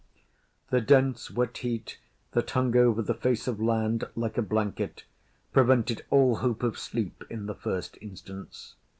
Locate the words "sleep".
6.79-7.23